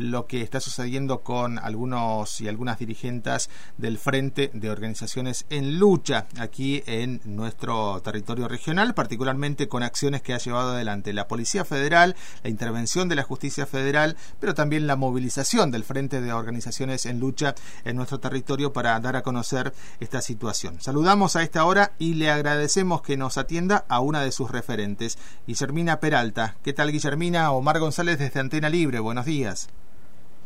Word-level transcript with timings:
lo 0.00 0.28
que 0.28 0.42
está 0.42 0.60
sucediendo 0.60 1.22
con 1.22 1.58
algunos 1.58 2.40
y 2.40 2.46
algunas 2.46 2.78
dirigentes 2.78 3.50
del 3.78 3.98
Frente 3.98 4.48
de 4.54 4.70
Organizaciones 4.70 5.44
en 5.50 5.80
Lucha 5.80 6.28
aquí 6.38 6.84
en 6.86 7.20
nuestro 7.24 8.00
territorio 8.00 8.46
regional, 8.46 8.94
particularmente 8.94 9.66
con 9.66 9.82
acciones 9.82 10.22
que 10.22 10.34
ha 10.34 10.38
llevado 10.38 10.70
adelante 10.70 11.12
la 11.12 11.26
Policía 11.26 11.64
Federal, 11.64 12.14
la 12.44 12.48
intervención 12.48 13.08
de 13.08 13.16
la 13.16 13.24
Justicia 13.24 13.66
Federal, 13.66 14.16
pero 14.38 14.54
también 14.54 14.86
la 14.86 14.94
movilización 14.94 15.72
del 15.72 15.82
Frente 15.82 16.20
de 16.20 16.32
Organizaciones 16.32 17.04
en 17.04 17.18
Lucha 17.18 17.56
en 17.84 17.96
nuestro 17.96 18.20
territorio 18.20 18.72
para 18.72 19.00
dar 19.00 19.16
a 19.16 19.22
conocer 19.24 19.74
esta 19.98 20.22
situación. 20.22 20.80
Saludamos 20.80 21.34
a 21.34 21.42
esta 21.42 21.64
hora 21.64 21.90
y 21.98 22.14
le 22.14 22.30
agradecemos 22.30 23.02
que 23.02 23.16
nos 23.16 23.36
atienda 23.36 23.84
a 23.88 23.98
una 23.98 24.22
de 24.22 24.30
sus 24.30 24.48
referentes, 24.48 25.18
Guillermina 25.48 25.98
Peralta. 25.98 26.56
¿Qué 26.62 26.72
tal, 26.72 26.92
Guillermina? 26.92 27.50
Omar 27.50 27.80
González 27.80 28.20
desde 28.20 28.38
Antena 28.38 28.68
Libre. 28.68 29.00
Buenos 29.00 29.24
días. 29.26 29.68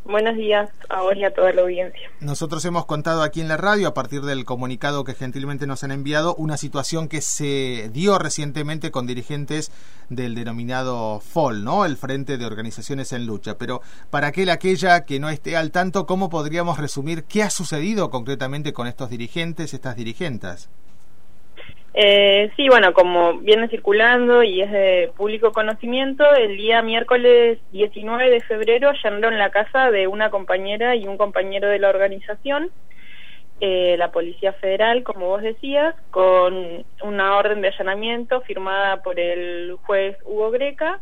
Buenos 0.04 0.36
días 0.36 0.68
a 0.88 1.00
vos 1.02 1.14
y 1.16 1.22
a 1.22 1.32
toda 1.32 1.52
la 1.52 1.62
audiencia. 1.62 2.10
Nosotros 2.18 2.64
hemos 2.64 2.86
contado 2.86 3.22
aquí 3.22 3.40
en 3.40 3.46
la 3.46 3.56
radio, 3.56 3.86
a 3.86 3.94
partir 3.94 4.22
del 4.22 4.44
comunicado 4.44 5.04
que 5.04 5.14
gentilmente 5.14 5.68
nos 5.68 5.84
han 5.84 5.92
enviado, 5.92 6.34
una 6.34 6.56
situación 6.56 7.06
que 7.06 7.20
se 7.20 7.88
dio 7.92 8.18
recientemente 8.18 8.90
con 8.90 9.06
dirigentes 9.06 9.70
del 10.08 10.34
denominado 10.34 11.20
FOL, 11.20 11.62
¿no? 11.62 11.84
El 11.84 11.96
Frente 11.96 12.36
de 12.36 12.46
Organizaciones 12.46 13.12
en 13.12 13.26
Lucha. 13.26 13.56
Pero 13.58 13.80
para 14.10 14.26
aquel, 14.26 14.50
aquella 14.50 15.04
que 15.04 15.20
no 15.20 15.30
esté 15.30 15.56
al 15.56 15.70
tanto, 15.70 16.04
¿cómo 16.04 16.30
podríamos 16.30 16.78
resumir 16.78 17.22
qué 17.22 17.44
ha 17.44 17.50
sucedido 17.50 18.10
concretamente 18.10 18.72
con 18.72 18.88
estos 18.88 19.08
dirigentes, 19.08 19.72
estas 19.72 19.94
dirigentes? 19.94 20.68
Eh, 21.94 22.50
sí, 22.56 22.68
bueno, 22.68 22.94
como 22.94 23.38
viene 23.38 23.68
circulando 23.68 24.42
y 24.42 24.62
es 24.62 24.70
de 24.70 25.12
público 25.14 25.52
conocimiento, 25.52 26.24
el 26.34 26.56
día 26.56 26.80
miércoles 26.80 27.58
19 27.72 28.30
de 28.30 28.40
febrero 28.40 28.88
allanaron 28.88 29.38
la 29.38 29.50
casa 29.50 29.90
de 29.90 30.06
una 30.06 30.30
compañera 30.30 30.96
y 30.96 31.06
un 31.06 31.18
compañero 31.18 31.68
de 31.68 31.78
la 31.78 31.90
organización, 31.90 32.70
eh, 33.60 33.96
la 33.98 34.10
Policía 34.10 34.54
Federal, 34.54 35.02
como 35.02 35.26
vos 35.26 35.42
decías, 35.42 35.94
con 36.10 36.84
una 37.02 37.36
orden 37.36 37.60
de 37.60 37.68
allanamiento 37.68 38.40
firmada 38.40 39.02
por 39.02 39.20
el 39.20 39.76
juez 39.82 40.16
Hugo 40.24 40.50
Greca 40.50 40.98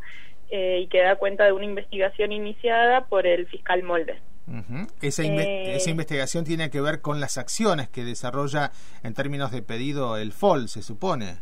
eh, 0.51 0.81
y 0.83 0.89
que 0.89 1.03
da 1.03 1.15
cuenta 1.17 1.45
de 1.45 1.53
una 1.53 1.65
investigación 1.65 2.33
iniciada 2.33 3.03
por 3.03 3.29
el 3.29 3.47
fiscal 3.47 3.85
Moldes. 3.85 4.21
Esa, 5.01 5.23
eh, 5.23 5.77
esa, 5.77 5.91
investigación 5.91 6.45
tiene 6.45 6.71
que 6.71 6.81
ver 6.81 7.01
con 7.01 7.21
las 7.21 7.39
acciones 7.39 7.89
que 7.89 8.05
desarrolla 8.05 8.73
en 9.05 9.15
términos 9.15 9.53
de 9.53 9.63
pedido 9.63 10.17
el 10.17 10.33
FOL, 10.33 10.69
se 10.69 10.83
supone. 10.83 11.37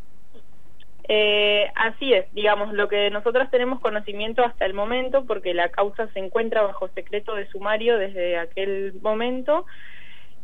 Eh, 1.11 1.71
así 1.75 2.13
es, 2.13 2.33
digamos, 2.35 2.75
lo 2.75 2.89
que 2.89 3.09
nosotros 3.11 3.51
tenemos 3.51 3.81
conocimiento 3.81 4.45
hasta 4.45 4.67
el 4.67 4.75
momento, 4.75 5.25
porque 5.25 5.55
la 5.55 5.71
causa 5.71 6.07
se 6.13 6.19
encuentra 6.19 6.63
bajo 6.63 6.89
secreto 6.89 7.35
de 7.35 7.49
sumario 7.49 7.97
desde 7.97 8.37
aquel 8.37 8.93
momento, 9.01 9.65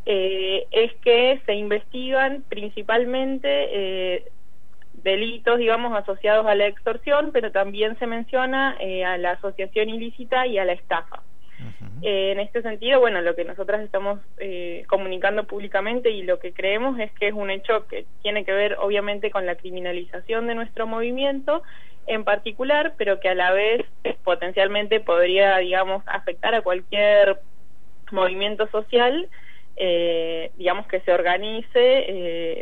eh, 0.07 0.67
es 0.71 0.93
que 1.03 1.41
se 1.47 1.55
investigan 1.55 2.43
principalmente 2.49 3.49
eh, 3.49 4.25
delitos, 5.03 5.59
digamos, 5.59 5.97
asociados 5.97 6.47
a 6.47 6.55
la 6.55 6.67
extorsión, 6.67 7.31
pero 7.33 7.53
también 7.53 7.99
se 7.99 8.07
menciona 8.07 8.77
eh, 8.81 9.05
a 9.05 9.17
la 9.17 9.33
asociación 9.33 9.89
ilícita 9.89 10.47
y 10.47 10.59
a 10.59 10.65
la 10.65 10.73
estafa. 10.73 11.23
Eh, 12.03 12.33
en 12.33 12.41
este 12.41 12.63
sentido, 12.63 13.01
bueno, 13.01 13.21
lo 13.23 13.35
que 13.35 13.45
nosotras 13.45 13.83
estamos 13.83 14.21
eh, 14.39 14.85
comunicando 14.89 15.45
públicamente 15.45 16.11
y 16.11 16.23
lo 16.23 16.39
que 16.39 16.53
creemos 16.53 16.99
es 16.99 17.13
que 17.13 17.29
es 17.29 17.35
un 17.35 17.51
hecho 17.51 17.87
que 17.87 18.07
tiene 18.23 18.45
que 18.45 18.53
ver, 18.53 18.77
obviamente, 18.81 19.31
con 19.31 19.47
la 19.47 19.55
criminalización 19.55 20.47
de 20.47 20.55
nuestro 20.55 20.87
movimiento 20.87 21.63
en 22.07 22.25
particular, 22.25 22.95
pero 22.99 23.21
que 23.21 23.31
a 23.31 23.35
la 23.35 23.53
vez 23.53 23.87
potencialmente 24.25 25.01
podría, 25.01 25.59
digamos, 25.59 26.03
afectar 26.07 26.55
a 26.55 26.63
cualquier 26.63 27.41
movimiento 28.13 28.69
social, 28.69 29.29
digamos, 30.57 30.87
que 30.87 31.01
se 31.01 31.13
organice 31.13 31.81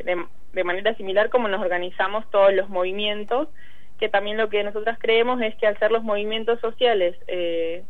de 0.05 0.25
de 0.53 0.65
manera 0.65 0.95
similar 0.97 1.31
como 1.31 1.49
nos 1.49 1.61
organizamos 1.61 2.29
todos 2.31 2.53
los 2.53 2.69
movimientos, 2.69 3.49
que 3.99 4.09
también 4.09 4.37
lo 4.37 4.49
que 4.49 4.63
nosotras 4.65 4.99
creemos 5.01 5.41
es 5.41 5.55
que 5.57 5.67
al 5.67 5.79
ser 5.79 5.91
los 5.91 6.03
movimientos 6.03 6.61
sociales, 6.61 7.17
eh, 7.27 7.85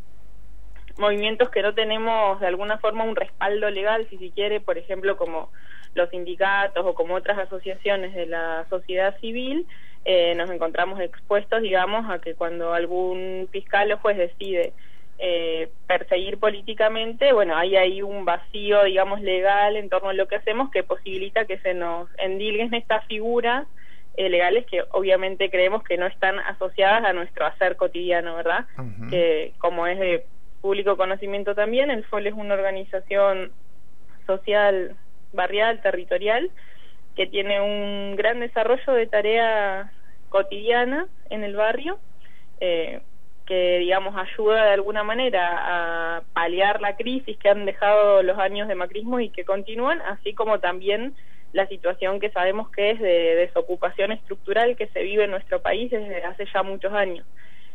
movimientos 0.99 1.51
que 1.51 1.63
no 1.63 1.75
tenemos 1.75 2.41
de 2.41 2.47
alguna 2.47 2.79
forma 2.79 3.05
un 3.05 3.17
respaldo 3.17 3.71
legal, 3.71 4.07
si 4.11 4.19
se 4.19 4.31
quiere, 4.31 4.61
por 4.61 4.79
ejemplo, 4.79 5.17
como 5.17 5.51
los 5.95 6.11
sindicatos 6.11 6.85
o 6.87 6.95
como 6.95 7.15
otras 7.15 7.39
asociaciones 7.39 8.15
de 8.15 8.27
la 8.27 8.67
sociedad 8.71 9.19
civil, 9.21 9.67
eh, 10.05 10.35
nos 10.35 10.51
encontramos 10.51 11.01
expuestos, 11.01 11.63
digamos, 11.63 12.11
a 12.11 12.19
que 12.19 12.35
cuando 12.35 12.73
algún 12.73 13.49
fiscal 13.53 13.93
o 13.93 13.99
juez 13.99 14.17
decide 14.17 14.73
eh, 15.19 15.69
perseguir 15.87 16.39
políticamente, 16.39 17.33
bueno, 17.33 17.57
hay 17.57 17.77
ahí 17.77 18.03
un 18.03 18.25
vacío, 18.25 18.83
digamos, 18.85 19.21
legal 19.21 19.77
en 19.77 19.89
torno 19.89 20.09
a 20.09 20.15
lo 20.15 20.27
que 20.27 20.37
hacemos 20.37 20.71
que 20.71 20.83
posibilita 20.83 21.45
que 21.45 21.59
se 21.59 21.75
nos 21.75 22.09
endilguen 22.19 22.75
estas 22.75 23.05
figuras 23.07 23.67
eh, 24.17 24.29
legales 24.29 24.67
que 24.67 24.83
obviamente 24.91 25.51
creemos 25.51 25.83
que 25.85 25.97
no 25.97 26.07
están 26.07 26.39
asociadas 26.41 27.05
a 27.05 27.13
nuestro 27.13 27.47
hacer 27.47 27.77
cotidiano, 27.77 28.35
¿verdad? 28.35 28.67
Que 29.09 29.55
como 29.59 29.87
es 29.87 29.99
de 29.99 30.27
público 30.63 30.97
conocimiento 30.97 31.55
también, 31.55 31.91
el 31.91 32.05
FOL 32.05 32.27
es 32.27 32.35
una 32.35 32.55
organización 32.55 33.53
social 34.27 34.97
barrial, 35.33 35.83
territorial, 35.83 36.51
que 37.15 37.27
tiene 37.27 37.61
un 37.61 38.17
gran 38.17 38.41
desarrollo 38.41 38.95
de 38.95 39.07
tarea 39.07 39.93
cotidiana 40.31 41.07
en 41.29 41.45
el 41.45 41.57
barrio. 41.57 41.99
Eh, 42.61 43.03
que 43.47 43.79
digamos 43.79 44.15
ayuda 44.17 44.65
de 44.67 44.71
alguna 44.71 45.03
manera 45.03 46.17
a 46.17 46.23
paliar 46.33 46.81
la 46.81 46.97
crisis 46.97 47.37
que 47.39 47.49
han 47.49 47.67
dejado 47.67 48.23
los 48.23 48.39
años 48.39 48.69
de 48.69 48.75
macrismo 48.75 49.21
y 49.21 49.31
que 49.31 49.45
continúan, 49.45 50.01
así 50.03 50.33
como 50.33 50.61
también 50.61 51.15
la 51.53 51.67
situación 51.67 52.21
que 52.21 52.31
sabemos 52.31 52.71
que 52.71 52.93
es 52.93 53.01
de 53.01 53.35
desocupación 53.35 54.13
estructural 54.13 54.77
que 54.77 54.87
se 54.89 55.03
vive 55.03 55.25
en 55.25 55.33
nuestro 55.33 55.61
país 55.61 55.91
desde 55.91 56.25
hace 56.25 56.47
ya 56.53 56.63
muchos 56.63 56.93
años. 56.93 57.27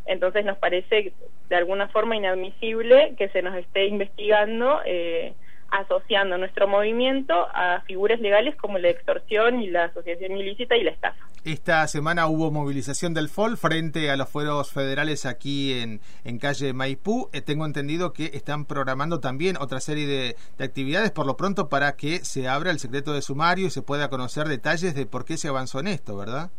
Entonces 0.07 0.45
nos 0.45 0.57
parece 0.57 1.13
de 1.49 1.55
alguna 1.55 1.87
forma 1.89 2.15
inadmisible 2.15 3.15
que 3.17 3.29
se 3.29 3.41
nos 3.41 3.55
esté 3.55 3.85
investigando 3.87 4.81
eh, 4.85 5.33
asociando 5.69 6.37
nuestro 6.37 6.67
movimiento 6.67 7.33
a 7.53 7.81
figuras 7.85 8.19
legales 8.19 8.55
como 8.55 8.77
la 8.77 8.89
extorsión 8.89 9.61
y 9.61 9.69
la 9.69 9.85
asociación 9.85 10.37
ilícita 10.37 10.77
y 10.77 10.83
la 10.83 10.91
estafa. 10.91 11.27
Esta 11.43 11.87
semana 11.87 12.27
hubo 12.27 12.51
movilización 12.51 13.13
del 13.13 13.29
FOL 13.29 13.57
frente 13.57 14.09
a 14.09 14.17
los 14.17 14.29
fueros 14.29 14.71
federales 14.71 15.25
aquí 15.25 15.79
en, 15.79 16.01
en 16.23 16.39
calle 16.39 16.73
Maipú. 16.73 17.29
Eh, 17.31 17.41
tengo 17.41 17.65
entendido 17.65 18.11
que 18.11 18.31
están 18.33 18.65
programando 18.65 19.19
también 19.19 19.57
otra 19.57 19.79
serie 19.79 20.07
de, 20.07 20.35
actividades 20.63 21.11
por 21.11 21.25
lo 21.25 21.37
pronto 21.37 21.69
para 21.69 21.95
que 21.95 22.19
se 22.25 22.47
abra 22.47 22.71
el 22.71 22.79
secreto 22.79 23.13
de 23.13 23.21
sumario 23.21 23.67
y 23.67 23.71
se 23.71 23.81
pueda 23.81 24.09
conocer 24.09 24.47
detalles 24.47 24.93
de 24.93 25.05
por 25.05 25.23
qué 25.25 25.37
se 25.37 25.47
avanzó 25.47 25.79
en 25.79 25.87
esto, 25.87 26.17
¿verdad? 26.17 26.51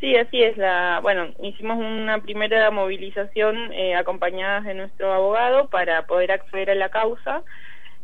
Sí, 0.00 0.14
así 0.16 0.42
es. 0.42 0.56
La, 0.56 1.00
bueno, 1.02 1.34
hicimos 1.42 1.78
una 1.78 2.20
primera 2.22 2.70
movilización 2.70 3.72
eh, 3.72 3.96
acompañadas 3.96 4.64
de 4.64 4.74
nuestro 4.74 5.12
abogado 5.12 5.68
para 5.68 6.06
poder 6.06 6.30
acceder 6.30 6.70
a 6.70 6.74
la 6.76 6.88
causa 6.88 7.42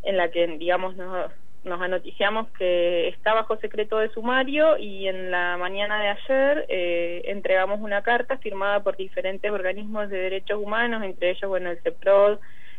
en 0.03 0.17
la 0.17 0.31
que, 0.31 0.47
digamos, 0.47 0.97
nos, 0.97 1.31
nos 1.63 1.81
anoticiamos 1.81 2.49
que 2.59 3.09
está 3.09 3.33
bajo 3.35 3.57
secreto 3.59 3.99
de 3.99 4.11
sumario 4.11 4.77
y 4.77 5.07
en 5.07 5.31
la 5.31 5.57
mañana 5.57 6.01
de 6.03 6.09
ayer 6.09 6.67
eh, 6.69 7.23
entregamos 7.27 7.81
una 7.81 8.03
carta 8.03 8.39
firmada 8.39 8.83
por 8.83 8.97
diferentes 8.97 9.51
organismos 9.51 10.11
de 10.11 10.19
derechos 10.19 10.59
humanos, 10.61 11.03
entre 11.05 11.31
ellos, 11.31 11.49
bueno, 11.49 11.71
el 11.71 11.81
CEPROD, 11.83 12.39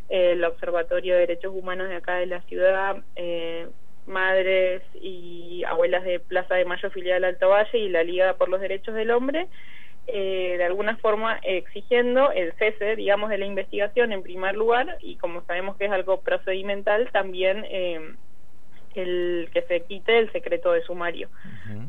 el 0.10 0.44
Observatorio 0.44 1.16
de 1.16 1.22
Derechos 1.22 1.54
Humanos 1.56 1.90
de 1.90 1.96
acá 1.96 2.16
de 2.16 2.28
la 2.28 2.42
ciudad, 2.42 2.98
eh, 3.16 3.68
madres 4.08 4.82
y 4.94 5.64
abuelas 5.66 6.04
de 6.04 6.20
Plaza 6.20 6.56
de 6.56 6.66
Mayo 6.66 6.90
filial 6.92 7.24
Alto 7.24 7.50
Valle 7.50 7.78
y 7.78 7.90
la 7.90 8.04
Liga 8.04 8.34
por 8.36 8.50
los 8.50 8.62
Derechos 8.62 8.96
del 8.96 9.12
Hombre, 9.12 9.48
eh, 10.08 10.56
de 10.58 10.64
alguna 10.64 10.98
forma 10.98 11.40
exigiendo 11.42 12.32
el 12.32 12.54
cese, 12.54 12.96
digamos, 12.96 13.30
de 13.30 13.40
la 13.40 13.46
investigación 13.46 14.12
en 14.12 14.22
primer 14.22 14.56
lugar 14.56 14.98
y 15.02 15.16
como 15.16 15.44
sabemos 15.46 15.78
que 15.78 15.86
es 15.86 15.92
algo 15.92 16.22
procedimental, 16.22 17.10
también 17.12 17.66
eh, 17.70 18.00
el 18.94 19.50
que 19.52 19.64
se 19.64 19.82
quite 19.82 20.20
el 20.20 20.32
secreto 20.32 20.72
de 20.72 20.84
sumario. 20.84 21.30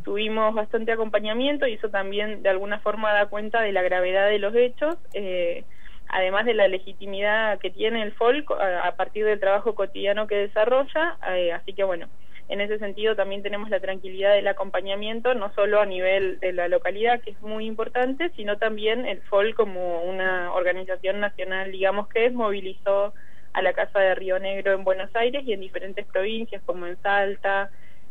Tuvimos 0.02 0.54
bastante 0.54 0.92
acompañamiento 0.92 1.66
y 1.66 1.74
eso 1.74 1.90
también 1.90 2.42
de 2.42 2.48
alguna 2.48 2.78
forma 2.80 3.12
da 3.12 3.26
cuenta 3.26 3.60
de 3.60 3.72
la 3.72 3.82
gravedad 3.82 4.28
de 4.28 4.38
los 4.38 4.54
hechos, 4.54 4.96
eh, 5.12 5.64
además 6.08 6.44
de 6.44 6.54
la 6.54 6.68
legitimidad 6.68 7.58
que 7.58 7.70
tiene 7.70 8.02
el 8.02 8.12
FOLC 8.12 8.50
a, 8.50 8.94
partir 8.96 9.24
del 9.24 9.40
trabajo 9.40 9.74
cotidiano 9.74 10.26
que 10.26 10.36
desarrolla, 10.36 11.18
así 11.54 11.72
que 11.72 11.84
bueno, 11.84 12.08
en 12.48 12.60
ese 12.60 12.78
sentido 12.78 13.16
también 13.16 13.42
tenemos 13.42 13.70
la 13.70 13.80
tranquilidad 13.80 14.34
del 14.34 14.46
acompañamiento, 14.46 15.34
no 15.34 15.52
solo 15.54 15.80
a 15.80 15.86
nivel 15.86 16.38
de 16.38 16.52
la 16.52 16.68
localidad, 16.68 17.20
que 17.20 17.32
es 17.32 17.42
muy 17.42 17.66
importante, 17.66 18.30
sino 18.36 18.56
también 18.56 19.04
el 19.04 19.20
FOL 19.22 19.54
como 19.54 20.02
una 20.02 20.52
organización 20.52 21.18
nacional, 21.18 21.72
digamos 21.72 22.08
que 22.08 22.26
es, 22.26 22.32
movilizó 22.32 23.14
a 23.52 23.62
la 23.62 23.72
Casa 23.72 23.98
de 23.98 24.14
Río 24.14 24.38
Negro 24.38 24.74
en 24.74 24.84
Buenos 24.84 25.10
Aires 25.16 25.42
y 25.44 25.54
en 25.54 25.60
diferentes 25.60 26.06
provincias 26.06 26.62
como 26.64 26.86
en 26.86 26.96
Salta, 27.02 27.70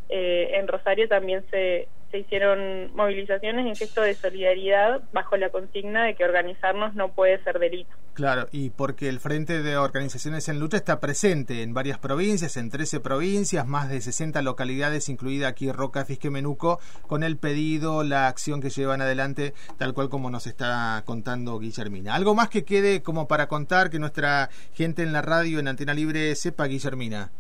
eh, 0.10 0.52
en 0.54 0.68
Rosario 0.68 1.08
también 1.08 1.46
se, 1.50 1.88
se 2.16 2.20
hicieron 2.20 2.96
movilizaciones 2.96 3.66
en 3.66 3.76
gesto 3.76 4.02
de 4.02 4.16
solidaridad 4.16 5.02
bajo 5.12 5.36
la 5.36 5.50
consigna 5.50 6.06
de 6.06 6.16
que 6.16 6.24
organizarnos 6.24 6.96
no 6.96 7.12
puede 7.12 7.44
ser 7.44 7.60
delito. 7.60 7.94
Claro, 8.14 8.48
y 8.54 8.70
porque 8.70 9.10
el 9.10 9.20
Frente 9.20 9.62
de 9.62 9.76
Organizaciones 9.76 10.48
en 10.48 10.62
Lucha 10.62 10.78
está 10.78 11.02
presente 11.02 11.62
en 11.62 11.74
varias 11.74 12.00
provincias, 12.00 12.56
en 12.56 12.70
13 12.70 13.02
provincias, 13.02 13.68
más 13.68 13.90
de 13.90 14.00
60 14.00 14.42
localidades, 14.44 15.10
incluida 15.10 15.50
aquí 15.50 15.70
Roca, 15.70 16.06
Fisque, 16.06 16.30
Menuco, 16.30 16.80
con 17.06 17.24
el 17.24 17.36
pedido, 17.36 18.06
la 18.06 18.30
acción 18.30 18.62
que 18.62 18.70
llevan 18.70 19.02
adelante, 19.02 19.54
tal 19.78 19.94
cual 19.94 20.08
como 20.08 20.30
nos 20.30 20.48
está 20.48 21.04
contando 21.06 21.60
Guillermina. 21.60 22.16
¿Algo 22.16 22.34
más 22.34 22.48
que 22.48 22.64
quede 22.64 23.04
como 23.04 23.28
para 23.28 23.48
contar 23.48 23.90
que 23.90 24.00
nuestra 24.00 24.50
gente 24.74 25.04
en 25.04 25.12
la 25.12 25.22
radio, 25.22 25.60
en 25.60 25.68
Antena 25.68 25.94
Libre, 25.94 26.34
sepa, 26.36 26.68
Guillermina? 26.68 27.32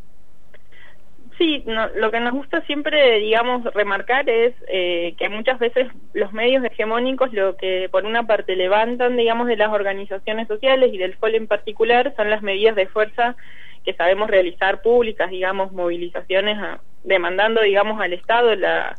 Sí, 1.45 1.63
lo 1.67 2.09
que 2.09 2.19
nos 2.19 2.33
gusta 2.33 2.61
siempre, 2.61 3.19
digamos, 3.19 3.71
remarcar 3.75 4.27
es 4.27 4.55
eh, 4.67 5.13
que 5.15 5.29
muchas 5.29 5.59
veces 5.59 5.87
los 6.13 6.33
medios 6.33 6.65
hegemónicos 6.65 7.31
lo 7.33 7.55
que 7.55 7.87
por 7.91 8.03
una 8.03 8.25
parte 8.25 8.55
levantan, 8.55 9.15
digamos, 9.15 9.45
de 9.45 9.55
las 9.55 9.69
organizaciones 9.69 10.47
sociales 10.47 10.91
y 10.91 10.97
del 10.97 11.15
FOL 11.17 11.35
en 11.35 11.45
particular 11.45 12.15
son 12.17 12.31
las 12.31 12.41
medidas 12.41 12.75
de 12.75 12.87
fuerza 12.87 13.35
que 13.83 13.93
sabemos 13.93 14.27
realizar 14.27 14.81
públicas, 14.81 15.29
digamos, 15.29 15.71
movilizaciones 15.71 16.57
demandando, 17.03 17.61
digamos, 17.61 18.01
al 18.01 18.13
Estado 18.13 18.55
la, 18.55 18.97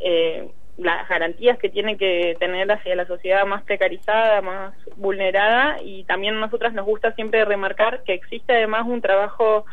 eh, 0.00 0.48
las 0.78 1.08
garantías 1.08 1.56
que 1.56 1.68
tiene 1.68 1.96
que 1.96 2.36
tener 2.40 2.68
hacia 2.72 2.96
la 2.96 3.06
sociedad 3.06 3.46
más 3.46 3.62
precarizada, 3.62 4.40
más 4.40 4.74
vulnerada 4.96 5.76
y 5.84 6.02
también 6.02 6.34
a 6.34 6.40
nosotras 6.40 6.74
nos 6.74 6.84
gusta 6.84 7.12
siempre 7.12 7.44
remarcar 7.44 8.02
que 8.02 8.14
existe 8.14 8.54
además 8.54 8.86
un 8.88 9.00
trabajo 9.00 9.66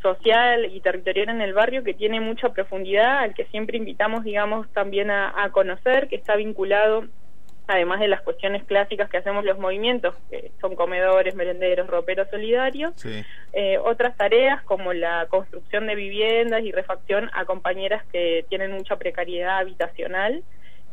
social 0.00 0.66
y 0.72 0.80
territorial 0.80 1.28
en 1.28 1.40
el 1.40 1.52
barrio 1.52 1.84
que 1.84 1.94
tiene 1.94 2.20
mucha 2.20 2.50
profundidad, 2.50 3.18
al 3.18 3.34
que 3.34 3.44
siempre 3.46 3.76
invitamos, 3.76 4.24
digamos, 4.24 4.70
también 4.72 5.10
a, 5.10 5.50
conocer, 5.52 6.08
que 6.08 6.16
está 6.16 6.36
vinculado, 6.36 7.04
además 7.66 8.00
de 8.00 8.08
las 8.08 8.22
cuestiones 8.22 8.64
clásicas 8.64 9.08
que 9.08 9.18
hacemos 9.18 9.44
los 9.44 9.58
movimientos, 9.58 10.14
que 10.30 10.50
son 10.60 10.74
comedores, 10.74 11.34
merenderos, 11.34 11.86
roperos 11.86 12.28
solidarios, 12.30 12.92
eh, 13.52 13.78
otras 13.78 14.16
tareas 14.16 14.62
como 14.62 14.92
la 14.92 15.26
construcción 15.28 15.86
de 15.86 15.94
viviendas 15.94 16.62
y 16.62 16.72
refacción 16.72 17.30
a 17.32 17.44
compañeras 17.44 18.04
que 18.12 18.44
tienen 18.48 18.72
mucha 18.72 18.96
precariedad 18.96 19.58
habitacional. 19.58 20.42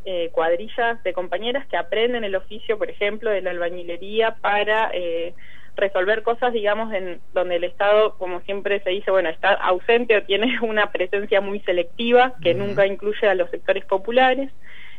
Eh, 0.04 0.30
cuadrillas 0.32 1.02
de 1.02 1.12
compañeras 1.12 1.66
que 1.66 1.76
aprenden 1.76 2.24
el 2.24 2.36
oficio, 2.36 2.78
por 2.78 2.88
ejemplo, 2.88 3.30
de 3.30 3.42
la 3.42 3.50
albañilería 3.50 4.36
para 4.40 4.90
eh, 4.94 5.34
resolver 5.78 6.22
cosas, 6.22 6.52
digamos, 6.52 6.92
en 6.92 7.20
donde 7.32 7.56
el 7.56 7.64
Estado, 7.64 8.14
como 8.18 8.40
siempre 8.40 8.80
se 8.80 8.90
dice, 8.90 9.10
bueno, 9.10 9.28
está 9.30 9.52
ausente 9.52 10.16
o 10.16 10.22
tiene 10.24 10.58
una 10.62 10.92
presencia 10.92 11.40
muy 11.40 11.60
selectiva 11.60 12.34
que 12.42 12.54
nunca 12.54 12.86
incluye 12.86 13.26
a 13.26 13.34
los 13.34 13.50
sectores 13.50 13.84
populares. 13.84 14.50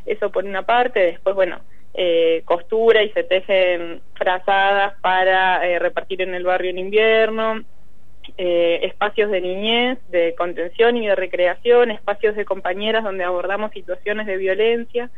Eso 0.05 0.31
por 0.31 0.45
una 0.45 0.63
parte. 0.63 0.99
Después, 0.99 1.35
bueno, 1.35 1.59
eh, 1.93 2.41
costura 2.45 3.03
y 3.03 3.09
se 3.09 3.23
tejen 3.23 4.01
frazadas 4.15 4.93
para 5.01 5.67
eh, 5.67 5.79
repartir 5.79 6.21
en 6.21 6.33
el 6.33 6.43
barrio 6.43 6.71
en 6.71 6.79
invierno. 6.79 7.63
Eh, 8.37 8.81
espacios 8.83 9.31
de 9.31 9.41
niñez, 9.41 9.97
de 10.09 10.35
contención 10.35 10.95
y 10.97 11.07
de 11.07 11.15
recreación, 11.15 11.89
espacios 11.89 12.35
de 12.35 12.45
compañeras 12.45 13.03
donde 13.03 13.23
abordamos 13.23 13.71
situaciones 13.71 14.27
de 14.27 14.37
violencia 14.37 15.09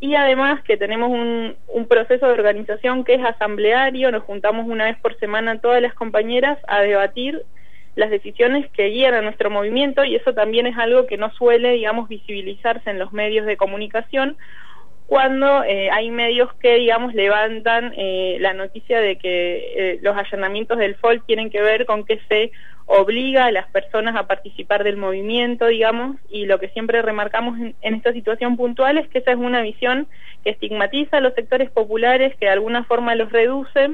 y 0.00 0.14
además 0.14 0.62
que 0.64 0.76
tenemos 0.76 1.10
un, 1.10 1.56
un, 1.68 1.86
proceso 1.86 2.26
de 2.26 2.32
organización 2.32 3.04
que 3.04 3.14
es 3.14 3.24
asambleario, 3.24 4.10
nos 4.10 4.24
juntamos 4.24 4.66
una 4.66 4.84
vez 4.84 4.98
por 4.98 5.18
semana 5.18 5.60
todas 5.60 5.80
las 5.80 5.94
compañeras 5.94 6.58
a 6.66 6.80
debatir 6.80 7.44
las 7.96 8.10
decisiones 8.10 8.68
que 8.72 8.86
guían 8.88 9.14
a 9.14 9.22
nuestro 9.22 9.50
movimiento 9.50 10.04
y 10.04 10.16
eso 10.16 10.34
también 10.34 10.66
es 10.66 10.76
algo 10.76 11.06
que 11.06 11.16
no 11.16 11.30
suele, 11.32 11.72
digamos, 11.72 12.08
visibilizarse 12.08 12.90
en 12.90 12.98
los 12.98 13.12
medios 13.12 13.46
de 13.46 13.56
comunicación 13.56 14.36
cuando 15.06 15.62
eh, 15.64 15.90
hay 15.90 16.10
medios 16.10 16.52
que, 16.54 16.76
digamos, 16.76 17.14
levantan 17.14 17.92
eh, 17.96 18.38
la 18.40 18.54
noticia 18.54 19.00
de 19.00 19.16
que 19.16 19.72
eh, 19.76 19.98
los 20.02 20.16
allanamientos 20.16 20.78
del 20.78 20.96
FOL 20.96 21.22
tienen 21.26 21.50
que 21.50 21.60
ver 21.60 21.84
con 21.84 22.04
que 22.04 22.20
se 22.28 22.52
obliga 22.86 23.46
a 23.46 23.52
las 23.52 23.66
personas 23.68 24.16
a 24.16 24.26
participar 24.26 24.84
del 24.84 24.96
movimiento, 24.96 25.66
digamos, 25.66 26.16
y 26.28 26.46
lo 26.46 26.58
que 26.58 26.68
siempre 26.68 27.02
remarcamos 27.02 27.58
en, 27.58 27.94
esta 27.94 28.12
situación 28.12 28.56
puntual 28.56 28.98
es 28.98 29.08
que 29.08 29.18
esa 29.18 29.32
es 29.32 29.38
una 29.38 29.62
visión 29.62 30.06
que 30.42 30.50
estigmatiza 30.50 31.18
a 31.18 31.20
los 31.20 31.34
sectores 31.34 31.70
populares, 31.70 32.34
que 32.36 32.46
de 32.46 32.52
alguna 32.52 32.84
forma 32.84 33.14
los 33.14 33.32
reduce, 33.32 33.90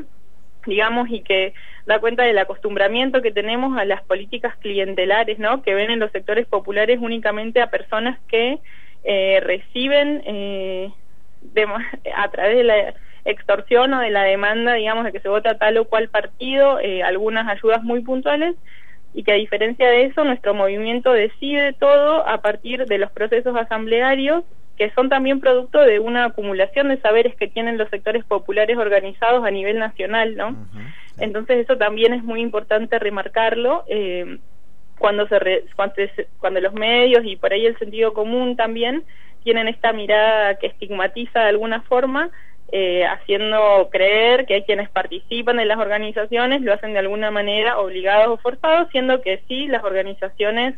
digamos, 0.66 1.08
y 1.10 1.20
que 1.20 1.54
da 1.86 2.00
cuenta 2.00 2.24
del 2.24 2.38
acostumbramiento 2.38 3.22
que 3.22 3.32
tenemos 3.32 3.78
a 3.78 3.84
las 3.84 4.02
políticas 4.02 4.56
clientelares, 4.58 5.38
¿no? 5.38 5.62
Que 5.62 5.74
ven 5.74 5.90
en 5.90 6.00
los 6.00 6.10
sectores 6.12 6.46
populares 6.46 6.98
únicamente 7.00 7.62
a 7.62 7.70
personas 7.70 8.18
que 8.28 8.58
eh, 9.04 9.40
reciben 9.40 10.22
eh, 10.26 10.90
a 12.16 12.31
través 12.31 12.56
de 12.56 12.64
la 12.64 12.94
extorsión 13.25 13.92
o 13.94 14.00
de 14.00 14.10
la 14.10 14.22
demanda, 14.22 14.75
digamos, 14.75 15.04
de 15.04 15.12
que 15.12 15.20
se 15.20 15.28
vota 15.28 15.58
tal 15.58 15.76
o 15.78 15.84
cual 15.84 16.08
partido, 16.08 16.81
eh, 16.81 17.02
algunas 17.02 17.48
ayudas 17.48 17.82
muy 17.82 18.00
puntuales 18.02 18.56
y 19.12 19.25
que 19.25 19.32
a 19.32 19.37
diferencia 19.37 19.88
de 19.88 20.04
eso 20.04 20.25
nuestro 20.25 20.54
movimiento 20.54 21.12
decide 21.12 21.72
todo 21.72 22.26
a 22.26 22.38
partir 22.38 22.87
de 22.87 22.98
los 22.98 23.10
procesos 23.10 23.56
asamblearios 23.56 24.44
que 24.76 24.90
son 24.92 25.10
también 25.10 25.40
producto 25.40 25.78
de 25.81 25.98
una 25.98 26.25
acumulación 26.25 26.88
de 26.88 26.98
saberes 27.02 27.37
que 27.37 27.48
tienen 27.48 27.76
los 27.76 27.90
sectores 27.90 28.25
populares 28.25 28.78
organizados 28.78 29.44
a 29.44 29.50
nivel 29.50 29.78
nacional, 29.78 30.37
¿no? 30.37 30.56
Entonces 31.19 31.58
eso 31.58 31.76
también 31.76 32.14
es 32.14 32.25
muy 32.25 32.40
importante 32.40 32.98
remarcarlo 32.98 33.84
eh, 33.88 34.38
cuando 35.00 35.26
se 35.29 35.64
cuando, 36.38 36.61
los 36.61 36.75
medios 36.75 37.25
y 37.25 37.37
por 37.37 37.52
ahí 37.52 37.64
el 37.64 37.79
sentido 37.79 38.12
común 38.12 38.55
también 38.55 39.02
tienen 39.43 39.67
esta 39.67 39.94
mirada 39.94 40.56
que 40.56 40.67
estigmatiza 40.67 41.41
de 41.41 41.49
alguna 41.49 41.81
forma 41.81 42.31
eh, 42.70 43.06
haciendo 43.06 43.88
creer 43.91 44.44
que 44.44 44.55
hay 44.55 44.62
quienes 44.64 44.91
participan 44.91 45.58
en 45.58 45.69
las 45.69 45.79
organizaciones 45.79 46.61
lo 46.61 46.75
hacen 46.75 46.93
de 46.93 46.99
alguna 46.99 47.31
manera 47.31 47.79
obligados 47.79 48.29
o 48.29 48.37
forzados, 48.37 48.88
siendo 48.93 49.23
que 49.23 49.43
sí, 49.49 49.67
las 49.69 49.82
organizaciones, 49.82 50.76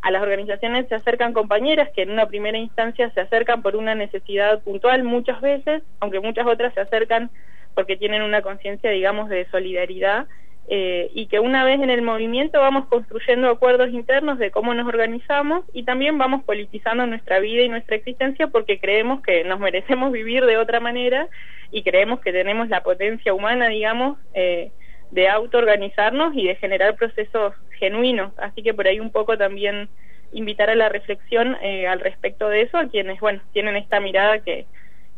a 0.00 0.12
las 0.12 0.22
organizaciones 0.22 0.86
se 0.88 0.94
acercan 0.94 1.32
compañeras 1.32 1.90
que 1.94 2.02
en 2.02 2.12
una 2.12 2.26
primera 2.26 2.56
instancia 2.56 3.10
se 3.10 3.20
acercan 3.20 3.62
por 3.62 3.74
una 3.74 3.96
necesidad 3.96 4.62
puntual 4.62 5.02
muchas 5.02 5.40
veces, 5.40 5.82
aunque 5.98 6.20
muchas 6.20 6.46
otras 6.46 6.72
se 6.72 6.80
acercan 6.80 7.30
porque 7.74 7.96
tienen 7.96 8.22
una 8.22 8.42
conciencia, 8.42 8.90
digamos, 8.90 9.28
de 9.28 9.44
solidaridad 9.50 10.26
eh, 10.68 11.10
y 11.14 11.26
que 11.26 11.38
una 11.38 11.64
vez 11.64 11.80
en 11.80 11.90
el 11.90 12.02
movimiento 12.02 12.60
vamos 12.60 12.86
construyendo 12.88 13.48
acuerdos 13.48 13.90
internos 13.90 14.38
de 14.38 14.50
cómo 14.50 14.74
nos 14.74 14.88
organizamos 14.88 15.64
y 15.72 15.84
también 15.84 16.18
vamos 16.18 16.42
politizando 16.44 17.06
nuestra 17.06 17.38
vida 17.38 17.62
y 17.62 17.68
nuestra 17.68 17.94
existencia 17.94 18.48
porque 18.48 18.80
creemos 18.80 19.22
que 19.22 19.44
nos 19.44 19.60
merecemos 19.60 20.10
vivir 20.10 20.44
de 20.44 20.56
otra 20.56 20.80
manera 20.80 21.28
y 21.70 21.84
creemos 21.84 22.20
que 22.20 22.32
tenemos 22.32 22.68
la 22.68 22.82
potencia 22.82 23.32
humana, 23.32 23.68
digamos, 23.68 24.18
eh, 24.34 24.72
de 25.12 25.28
autoorganizarnos 25.28 26.34
y 26.34 26.48
de 26.48 26.56
generar 26.56 26.96
procesos 26.96 27.54
genuinos. 27.78 28.32
Así 28.38 28.62
que 28.62 28.74
por 28.74 28.88
ahí 28.88 28.98
un 28.98 29.12
poco 29.12 29.38
también 29.38 29.88
invitar 30.32 30.68
a 30.68 30.74
la 30.74 30.88
reflexión 30.88 31.56
eh, 31.62 31.86
al 31.86 32.00
respecto 32.00 32.48
de 32.48 32.62
eso 32.62 32.76
a 32.76 32.88
quienes, 32.88 33.20
bueno, 33.20 33.40
tienen 33.52 33.76
esta 33.76 34.00
mirada 34.00 34.40
que 34.40 34.66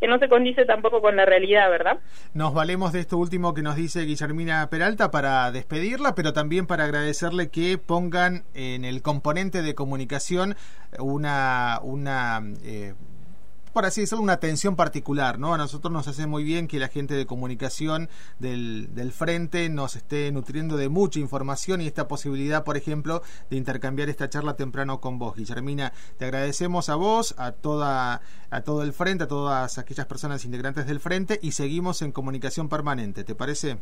que 0.00 0.06
no 0.06 0.18
se 0.18 0.28
condice 0.28 0.64
tampoco 0.64 1.00
con 1.00 1.16
la 1.16 1.24
realidad, 1.24 1.68
¿verdad? 1.70 1.98
Nos 2.34 2.54
valemos 2.54 2.92
de 2.92 3.00
esto 3.00 3.18
último 3.18 3.54
que 3.54 3.62
nos 3.62 3.76
dice 3.76 4.02
Guillermina 4.02 4.68
Peralta 4.70 5.10
para 5.10 5.50
despedirla, 5.50 6.14
pero 6.14 6.32
también 6.32 6.66
para 6.66 6.84
agradecerle 6.84 7.50
que 7.50 7.78
pongan 7.78 8.44
en 8.54 8.84
el 8.84 9.02
componente 9.02 9.62
de 9.62 9.74
comunicación 9.74 10.56
una, 10.98 11.80
una 11.82 12.42
eh, 12.64 12.94
por 13.70 13.84
así 13.84 14.02
decirlo, 14.02 14.22
una 14.22 14.34
atención 14.34 14.76
particular, 14.76 15.38
¿no? 15.38 15.54
A 15.54 15.58
nosotros 15.58 15.92
nos 15.92 16.08
hace 16.08 16.26
muy 16.26 16.44
bien 16.44 16.68
que 16.68 16.78
la 16.78 16.88
gente 16.88 17.14
de 17.14 17.26
comunicación 17.26 18.08
del, 18.38 18.94
del 18.94 19.12
frente 19.12 19.68
nos 19.68 19.96
esté 19.96 20.30
nutriendo 20.32 20.76
de 20.76 20.88
mucha 20.88 21.18
información 21.18 21.80
y 21.80 21.86
esta 21.86 22.08
posibilidad, 22.08 22.64
por 22.64 22.76
ejemplo, 22.76 23.22
de 23.50 23.56
intercambiar 23.56 24.08
esta 24.08 24.28
charla 24.28 24.54
temprano 24.54 25.00
con 25.00 25.18
vos. 25.18 25.36
Guillermina, 25.36 25.92
te 26.18 26.24
agradecemos 26.24 26.88
a 26.88 26.94
vos, 26.94 27.34
a 27.38 27.52
toda, 27.52 28.20
a 28.50 28.60
todo 28.62 28.82
el 28.82 28.92
frente, 28.92 29.24
a 29.24 29.28
todas 29.28 29.78
aquellas 29.78 30.06
personas 30.06 30.44
integrantes 30.44 30.86
del 30.86 31.00
frente 31.00 31.38
y 31.42 31.52
seguimos 31.52 32.02
en 32.02 32.12
comunicación 32.12 32.68
permanente, 32.68 33.24
¿te 33.24 33.34
parece? 33.34 33.78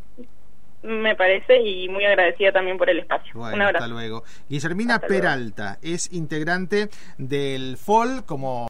Me 0.83 1.17
parece 1.17 1.61
y 1.61 1.89
muy 1.89 2.05
agradecida 2.05 2.53
también 2.53 2.79
por 2.79 2.89
el 2.89 3.01
espacio. 3.01 3.33
Un 3.35 3.61
abrazo. 3.61 3.79
Hasta 3.79 3.89
luego. 3.89 4.23
Guillermina 4.49 5.01
Peralta 5.01 5.79
es 5.83 6.13
integrante 6.13 6.91
del 7.19 7.77
FOL 7.77 8.25
como 8.25 8.65